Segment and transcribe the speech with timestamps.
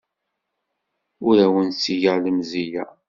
[1.27, 2.83] Ur awent-ttgeɣ lemzeyya.